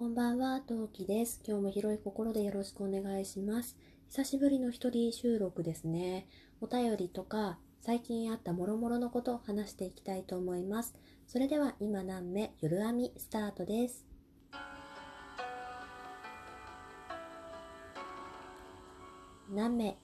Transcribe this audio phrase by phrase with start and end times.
[0.00, 1.42] こんばんは、トウキです。
[1.46, 3.76] 今日も広い心でよろしくお願いします。
[4.08, 6.26] 久しぶりの一人収録ですね。
[6.62, 10.94] お便りとか、最近あったもろもろのことを話していきたいと思います。
[11.26, 14.06] それでは、今何目、夜編みスタートです。
[19.50, 19.98] 何目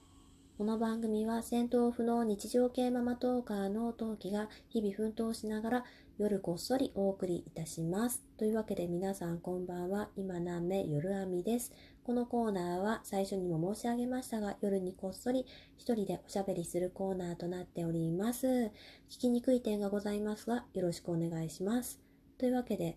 [0.59, 5.85] この番組は戦闘不能日常系ママトーカーの陶器が日々奮闘しながら
[6.17, 8.25] 夜こっそりお送りいたします。
[8.39, 10.09] というわけで皆さんこんばんは。
[10.17, 11.75] 今何目夜編みです。
[12.05, 15.45] このコーナーは最初にも申し上げましたが夜にこっそり
[15.77, 18.47] 一人でおしゃべりするコーナーとなっております。
[18.47, 18.71] 聞
[19.19, 22.01] きにくい点がございますがよろしくお願いします。
[22.39, 22.97] というわけで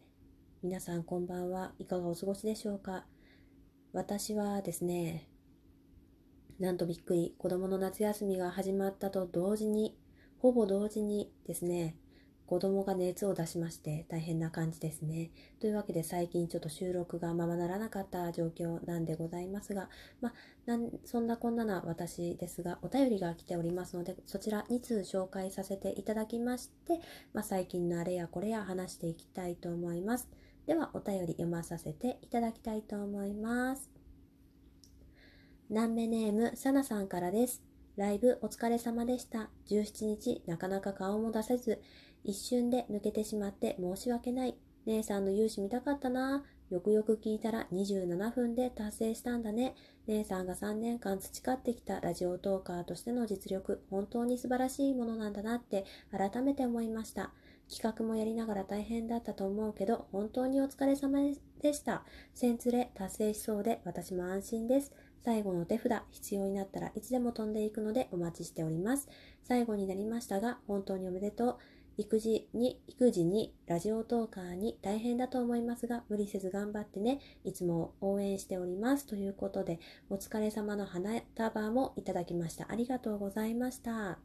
[0.64, 3.04] 皆さんこんばんはいかがお過ごしでしょうか？
[3.92, 5.28] 私はですね
[6.60, 9.98] なんとびっくり、子供の夏休みが始まったと同時に、
[10.40, 11.96] ほぼ同時にですね、
[12.50, 15.30] 子供が熱を出しまして大変な感じですね。
[15.62, 19.88] というわけで最近ちょっと収録がままならなかった状況なんでございますが、
[20.20, 20.34] まあ、
[20.66, 27.00] なんそんなこんなな私ですが、お便りが来ておりますので、そちら2通紹介させていただきまして、
[27.34, 30.28] まあ、最近のあれやこれや話していきたいと思います。
[30.66, 33.99] では、お便り読まさせていただきたいと思います。
[35.70, 37.62] 南目ネーム、さなさんからです。
[37.96, 39.52] ライブお疲れ様でした。
[39.68, 41.80] 17日、なかなか顔も出せず、
[42.24, 44.56] 一瞬で抜けてしまって申し訳ない。
[44.88, 46.44] 姉さんの勇姿見たかったな。
[46.72, 49.76] よくよく聞いたら27分で達成したんだね。
[50.08, 57.32] 姉さんが3年間培ってきたラジオトーカーとしての実力、本当に素晴らしいものなんだなって改めて思いました。
[57.72, 61.20] 企画もやりながら大変だったと思うけど、本当にお疲れ様
[61.62, 62.04] でした。
[62.34, 64.92] 線連れ達成しそうで私も安心です。
[65.22, 69.10] 最後の手札、必要になったらいつでも飛んでいくのでお待ちしております。
[69.44, 71.58] 最後になりましたが、本当におめでとう。
[71.98, 77.20] 育児に、育児に、ラジオトーカーに大変だと思いますが、無理せず頑張ってね。
[77.44, 79.06] いつも応援しております。
[79.06, 82.72] ということで、お疲れ様の花束もいただきました。
[82.72, 84.20] ありがとうございました。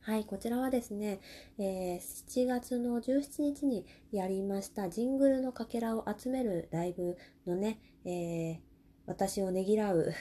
[0.00, 1.20] はい、こちらはですね、
[1.58, 7.16] えー7月の17日にやりましたジングルのかけらを集めるライブ
[7.46, 8.71] のね、えー
[9.06, 10.12] 私をねぎらう、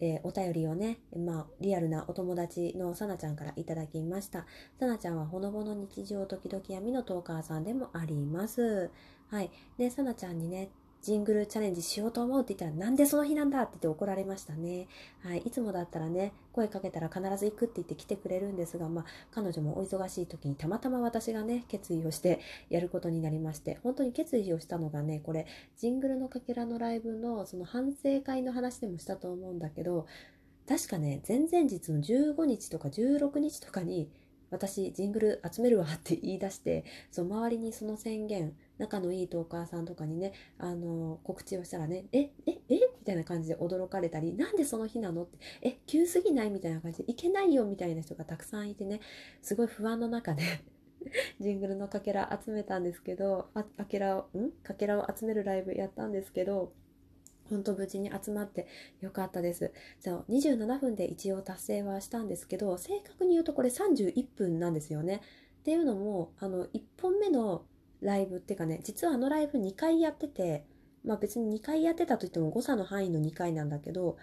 [0.00, 4.46] えーお便りをね、まあ、リアルなお友達のさなちゃんからいただきました。
[4.78, 8.90] さなちゃんはほのぼの日常時々闇のトーカーさんでもあります。
[9.28, 9.50] はい。
[9.78, 10.70] で、さなちゃんにね、
[11.02, 14.86] ジングルチャレンジしようと思うって言ったら、なんでその日なんだって言って怒られましたね。
[15.24, 15.38] はい。
[15.38, 22.40] いつもだったらね、声かけたら必ず行くって言って来てくれるんですが、まあ、彼女もお忙しい時にたまたま私がね、決意をして
[22.70, 25.46] やることになりまして、本当に決意をしたのがね、これ、
[25.76, 30.06] ジングルのかけらのライブのその反省会の話でもしたと思うんだけど、
[30.68, 34.08] 確かね、前々日の15日とか16日とかに、
[34.52, 42.74] 私、ジングル集めるわって言い出して、そう周りにその宣言、仲のいいトーカーさんとかにね、あの告知をしたらね、え、え、え？
[42.74, 46.50] みたいな感じで驚かれたり、なんでその日なのって、え、急すぎない？
[46.50, 49.00] みたいな感じで、いけないよみたいな人がたくさんいてね、
[49.40, 50.42] すごい不安の中で、
[51.40, 54.52] ジングルのかけら集めたんですけど、あかけらを、ん？
[54.62, 56.72] かけらを集めるライブやったんですけど、
[57.52, 58.66] 本当無事に集まって
[59.00, 59.72] よかったです。
[60.00, 65.20] そう27分で一応達成はしたんですけど正確に言うとこれ31分なんですよね。
[65.60, 67.64] っていうのもあの1本目の
[68.00, 70.64] ライブっていうかね実はあのライブ2回やってて
[71.04, 74.16] まあ別に2回やってたといっても誤差の範囲の2回なんだけど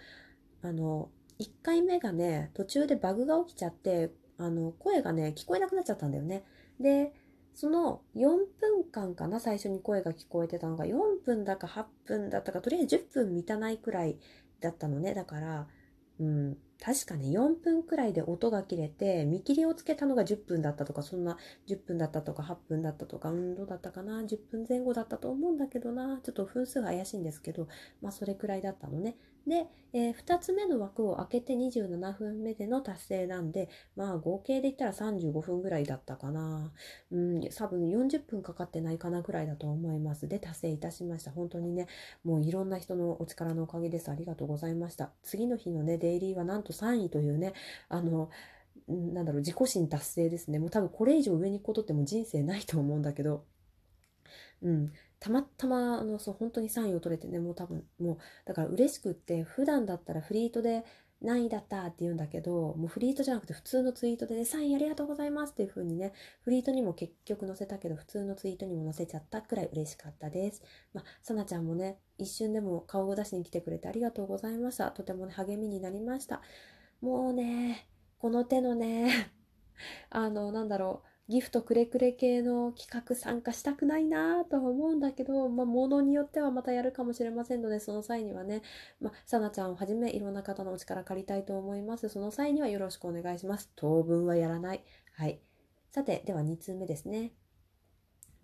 [0.62, 1.08] あの
[1.38, 6.44] 1回目がね途中でバグが起きちゃってあの声がね聞こえなくなっちゃったんだよね。
[6.78, 7.12] で
[7.54, 10.86] その4分間かな最初に声が聞こえてたのが。
[10.86, 14.18] 4分だか8分だったかとりあえず10分満たないくらい
[14.60, 15.14] だったのね。
[15.14, 15.66] だから
[16.18, 21.36] うん確かね4分くらいで音が切れて見切りをつけたのが10分だったとかそんな
[21.68, 26.20] 10分だったとか8分だったとかうんどうだったかな10分前後だったと思うんだけどな。
[26.22, 27.68] ちょっと分数が怪しいんですけど
[28.00, 29.16] まあそれくらいだったのね。
[29.46, 36.72] で、え2つ目の枠を開けて27分目での達成なんでまあ合計で言ったら35分ぐらいだったかな
[37.10, 40.28] うん、多分40分かかってないかなぐらいだと思います。
[40.28, 41.30] で、達成いたしました。
[41.30, 41.86] 本当にね、
[42.24, 44.10] もういろんな人のお力のおかげです。
[44.10, 45.12] ありがとうございました。
[45.22, 47.54] 次の日のね、デイリーはなんと3位というね、
[47.88, 48.30] あの、
[48.88, 50.58] なんだろう、自己心達成ですね。
[50.58, 53.44] もう多分これ以上上に行くことってもう人生ないと思うんだけど、
[54.62, 60.84] うん、たまたまあのそう本当に3位を取れてねもう多分もうだから嬉しくって普段だったらフリートで
[61.22, 66.12] 何位だったって言うんだけどもうフリートじゃなくて普通のツイートでね3位ありがとうございますっていう風にね
[66.42, 70.62] フリートにも結局載せたけど普通のツイートにも載せちゃったくらい嬉しかったです。
[70.94, 74.90] まあさなちゃんもね一瞬でも顔を出しに来てくれてありがとうございました。
[74.92, 76.40] とてもね励みになりました。
[77.02, 77.86] もうね
[78.18, 79.32] この手のね
[80.08, 88.62] あのなんだろうギフトくれくれ系の企画参加したくないなとは思うんだけど、まあ、ものによってはまたやるかもしれませんので、その際にはね、
[89.00, 92.08] まあ、さなちゃんをはじめいろんな方のお力借りたいと思います。
[92.08, 93.70] その際にはよろしくお願いします。
[93.76, 94.82] 当分はやらない。
[95.14, 95.40] はい。
[95.92, 97.32] さて、では2通目ですね。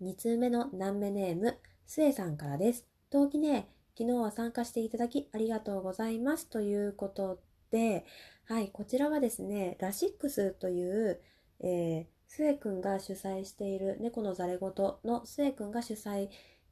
[0.01, 2.87] 2通目の南目ネーム、スエさんからです。
[3.09, 3.67] 陶器ね、
[3.97, 6.47] 昨日は参加していただきありがとうございます。
[6.47, 8.05] ということで、
[8.45, 11.19] はい、こちらはですね、ラシックスという、
[11.59, 14.71] えースエ君が主催している猫のざれ言
[15.03, 16.29] のスエ君が主催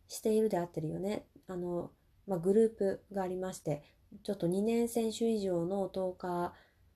[0.07, 1.25] しているであってるよね。
[1.47, 1.91] あの、
[2.27, 3.83] まあ、グループがありまして、
[4.23, 6.53] ちょっと2年選手以上の10日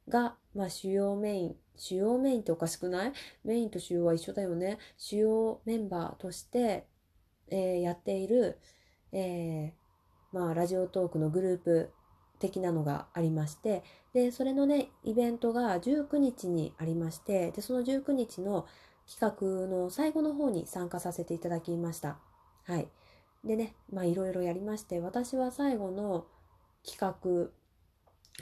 [0.07, 3.13] が、まあ、主要メイン、主要メインっておかしくない？
[3.43, 4.77] メインと主要は一緒だよね。
[4.97, 6.85] 主要メンバーとして、
[7.49, 8.59] えー、やっている、
[9.11, 11.91] えー、まあ、ラジオトークのグループ
[12.39, 13.83] 的なのがありまして
[14.13, 18.65] でそれのねイベントが19日にありましてでその19日の
[19.09, 22.19] 企画の最後の方に参加させていただきました。
[22.65, 22.87] はい。
[23.43, 26.25] でねまあいろいろやりまして私は最後の
[26.85, 27.51] 企画、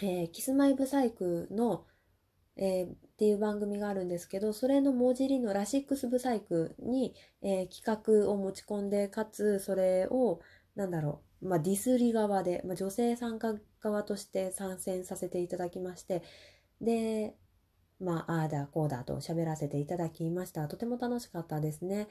[0.02, 1.86] えー、キスマイブサイクの、
[2.56, 10.40] えー、っていう番組があるんですけどそれの文字りのラシックスブサイクに、えー、企画を持ち込んでかつそれを
[10.76, 16.24] なんだろう、まあ、ディスり側で、まあ、女性参加側として参戦させていただきまして、
[16.82, 17.36] で、
[18.00, 20.68] まあ、ああだこうだと喋らせていただきました。
[20.68, 22.08] とても楽しかったですね。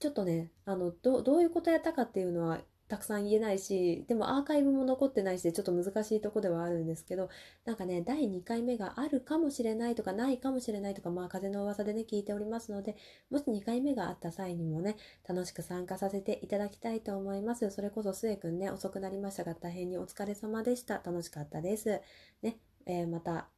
[0.00, 2.60] ちょっとね、あの、どどういうことやったかっていうのは
[2.92, 7.30] たくさん言えないし、でもアーカイブも残ってないしでちょっと難しいとこではあるんですけど、
[7.64, 12.96] なんかね、第2回目があるかもしれないとかないかもしれないとか、まあ風の噂でね、聞いておりますので、
[13.30, 17.70] もし2回目があった際にもね、楽しく参加させていただきたいと思います。
[17.70, 20.96] それこそ末くんね、遅くなりましたが大変にお疲れ様でした。
[20.96, 22.02] 楽しかったです。
[22.42, 23.48] ね、えー、また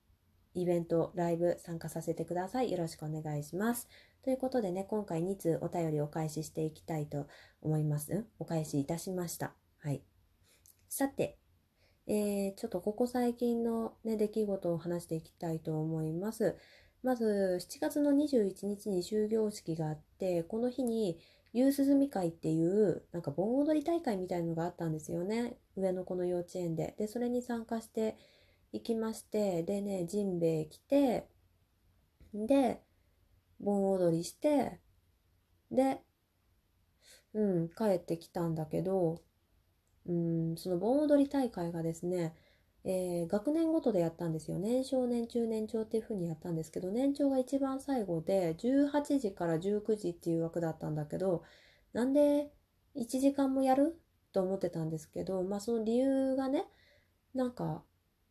[0.54, 2.70] イベント、ライブ参加させてください。
[2.70, 3.88] よろしくお願いします。
[4.24, 7.26] ということでね、今回2通お便りお返ししていきたいと
[7.60, 8.24] 思います。
[8.38, 9.52] お返しいたしました。
[9.80, 10.02] はい。
[10.88, 11.38] さて、
[12.06, 16.56] えー、ちょっとここ最近のね、出来事を話していきたいと思います。
[17.02, 21.18] まず、7月の21日に終業式があって、この日に、
[21.52, 25.58] 夕涼み会っていう、なんか盆踊り大会みたいのがあったんですよね。
[25.76, 26.94] 上の子の幼稚園で。
[26.96, 28.16] で、それに参加して
[28.72, 31.28] いきまして、でね、ジンベエ来て、
[32.32, 32.83] で、
[33.64, 34.78] 盆踊りして、
[35.70, 36.00] で、
[37.32, 39.22] うん、帰ってきたんだけど、
[40.06, 42.34] うん、その盆踊り大会がですね、
[42.84, 44.58] えー、学年ごとでやったんですよ。
[44.58, 51.42] 年少、年中、年長っていう風にやったんですけど、年長が一番最後で、18時から19時っていう枠だったんだけど、
[51.94, 52.50] なんで
[52.94, 53.98] 1時間もやる？
[54.34, 56.66] と思ってたんですけど、まあその理由がね、
[57.34, 57.82] なんか、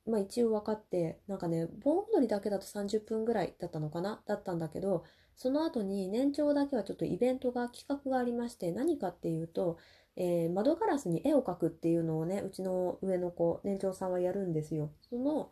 [0.06, 4.22] まあ一応分かって、なんかね、盆踊りだけだと30分ぐらいだったのかな？
[4.26, 5.04] だったんだけど、
[5.36, 9.78] その後に年長だけはちょっとイベントが企画がありまして、何かっていうと、
[10.16, 14.92] えー、窓ガラスに絵を描くっていうのをね、うちの上の子、年長さんはやるんですよ。
[15.10, 15.50] その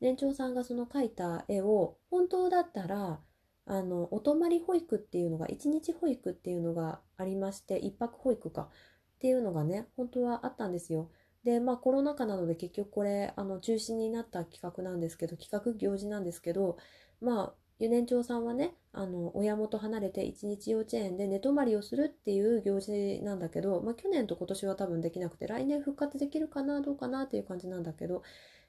[0.00, 3.20] 年長さんがその描いた絵を、本当だったら、
[3.66, 11.10] あの、お泊まり保育っていうのが、一日保育っていうのがありまして、一泊保育かっていうのがね、本当はあったんですよ。
[11.44, 16.76] で、まあコロナ禍なので結局これ、あの、中止になった企画なんですけど、企画行事なんですけど、
[17.20, 28.22] まあ、ゆ年長さんはね、あの、親元離れて一日幼稚園で寝泊まりをするっていう行事なんだけど、まあ去年と今年は多分できなくて、来年復活できるかな、どうかなっていう感じなんだけど、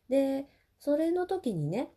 [0.09, 0.47] で、
[0.79, 1.89] それの時にね、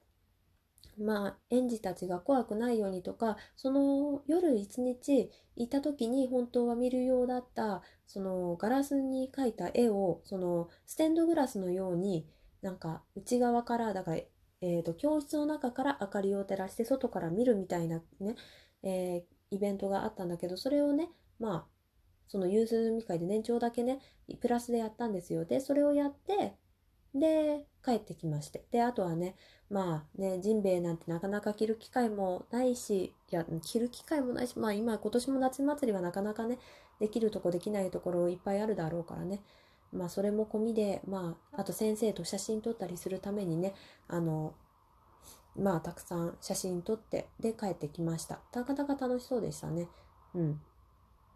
[0.98, 12.26] まあ、園児たちが怖くないようにとか、その夜一日いた時に本当は見るようだった、そのガラスに描いた絵を、そのステンドグラスのように、
[12.62, 14.18] なんか内側から、だから、
[14.60, 18.36] えーと、教室の中から明かりを照らして外から見るみたいなね、
[18.82, 21.66] えー、イベントがあったんだけど、それをね、まあ、
[22.26, 24.00] その融通み会で年長だけね、
[24.40, 25.44] プラスでやったんですよ。
[25.44, 26.56] で、それをやって、
[27.14, 28.64] で、帰ってきまして。
[28.72, 29.36] で、あとはね、
[29.70, 36.58] まあね、ジンベエなんてなかなか着る機会もないし、いや、着る機会もないし、まあ今、今年も夏祭りはなかなかね、
[36.98, 39.42] できるとこできないところいっぱいあるだろうからね。
[39.92, 43.74] まあそれも込みで、まあ、あと先生と写真撮ったりするためにね、
[44.08, 44.54] あの、
[45.56, 48.40] まあたくさん写真撮って、で帰ってきました。
[48.52, 49.88] なかなか楽しそうでしたね。
[50.34, 50.60] うん。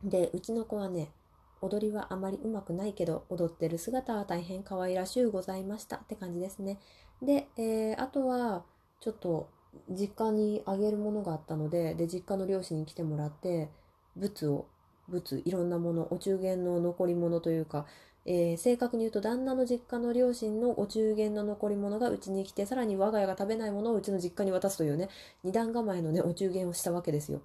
[0.02, 1.12] で、うちの子はね、
[1.60, 6.78] 踊りはあまりうまくないけど、踊ってる姿は大変可愛らしゅうございましたって感じですね。
[7.22, 8.64] で、えー、あとは、
[9.00, 9.48] ちょっと、
[9.90, 13.70] 実家にあげるものがあったので、で、実家の両親に来てもらって、
[14.16, 14.66] 物を、
[15.08, 17.86] 物、いろんなもの、お中元の残り物というか、
[18.24, 25.08] えー、正確に言うと旦那の実家の両親のお中元の残り物がうちに来て、さらに我が家が食べないものをうちの実家に渡すというね、
[25.44, 27.40] 二段構えのね、お中元をしたわけですよ。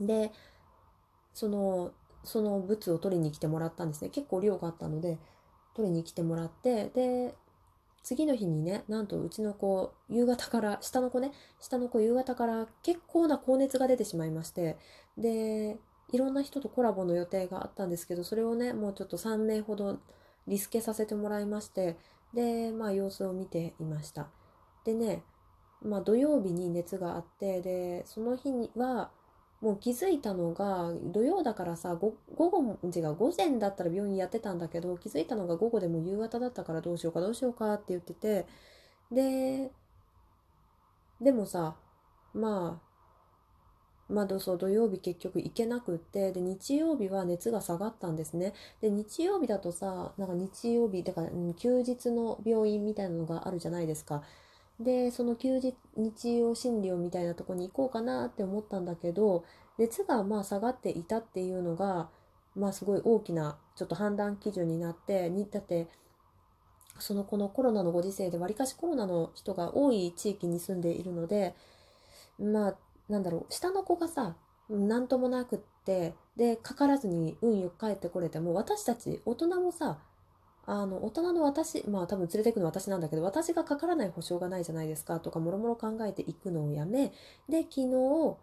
[0.00, 0.30] で
[1.32, 1.92] その
[2.26, 4.10] その物を取りに来てもらったんですね。
[4.10, 5.18] 結構量があったので
[5.74, 7.34] 取りに来てもらってで
[8.02, 14.76] 次の日にねなんとうちの子夕方から下の子ね下の子夕方から結構な高熱が出てしまいまして
[15.18, 15.76] で
[16.12, 19.98] いろんな人とコラボの予定があったんですけどそれをねもうちょっと3名ほど
[20.46, 21.96] リスケさせてもらいまして
[22.32, 24.28] でまあ様子を見ていました。
[24.84, 25.24] でね
[25.82, 29.10] まあ土曜日に熱があってでその日には
[29.66, 38.46] もう気づいたのが土曜だからさ午後違う午前だったら病院やってたんだけど気づいたのが午後でも夕方だったからどうしようかどうしようかって言ってて
[39.10, 39.72] で
[41.20, 41.74] でもさ
[42.32, 42.80] ま
[44.08, 48.54] あまあそう土曜日結局行けなくってで日曜日は熱が下がったんですね。
[48.80, 54.22] で日曜日だとさなんか日曜日だから、うん、休日の病院みたいなのがあるじゃないですか。
[54.80, 59.44] でその休日日曜診療みたいなとこに行こうかなって思ったんだけど
[59.78, 62.08] 熱がまあ下がっていたっていうのが
[62.54, 65.88] まあすごい大きなちょっと判断基準になってにだって
[66.98, 71.54] そのこのコロナのご時世でわりかしコロナの人が多い地域に住んでいるので
[72.38, 72.74] まあ
[73.08, 74.36] なんだろう下の子がさ
[74.68, 79.98] 何ともなくってでかからずに運よく帰ってこれても私たち大人もさ
[80.66, 87.12] あの大人の私まあ多分連れていくの私なんだけど私がかからない保証がないじゃないですかとかもろもろ考えていくのをやめ
[87.48, 88.36] で昨日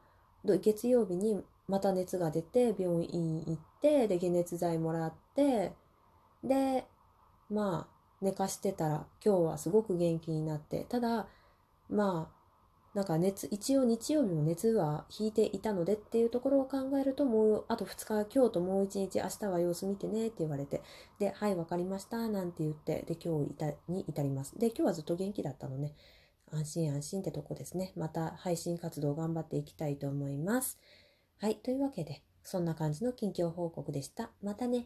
[0.61, 5.73] 月曜日にまた熱が出て病院行ってで解熱剤もらって
[6.43, 6.85] で
[7.49, 11.27] まあ寝かしてたら今日はすごく元気になってただ
[11.89, 12.32] まあ
[12.93, 20.83] なんか熱、一応日曜日も熱は引いていたのでっていうところを考えると、もうあと2日、今日ともう1日、明日は様子見てねって言われて、
[21.17, 24.59] で、はい、わかりました、なんて言って、で、今日いたに至ります。
[24.59, 25.95] で、今日はずっと元気だったのね。
[26.51, 27.93] 安心安心ってとこですね。
[27.95, 30.77] また配信活動頑張っていきたいと思います。
[31.39, 34.29] はい、というわけで、そんな感じの近況報告でした。
[34.43, 34.81] またね。